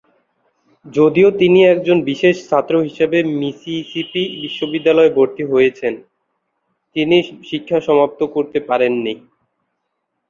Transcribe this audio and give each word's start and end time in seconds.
যদিও 0.85 1.29
তিনি 1.39 1.59
একজন 1.65 1.97
বিশেষ 2.09 2.35
ছাত্র 2.49 2.73
হিসেবে 2.87 3.17
মিসিসিপি 3.39 4.23
বিশ্ববিদ্যালয়ে 4.41 5.15
ভর্তি 5.17 5.43
হয়েছিলেন, 5.45 5.95
তিনি 6.95 7.17
শিক্ষা 7.49 7.77
সমাপ্ত 7.87 8.19
করতে 8.35 8.59
পারেননি। 8.69 9.13